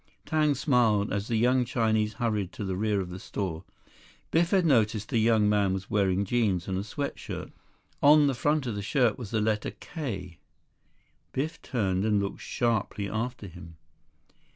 [0.25, 3.63] Tang smiled as the young Chinese hurried to the rear of the store.
[4.31, 7.51] Biff had noticed the young man was wearing jeans and a sweat shirt.
[8.01, 10.39] On the front of the shirt was the letter "K!"
[11.33, 13.77] Biff turned and looked sharply after him.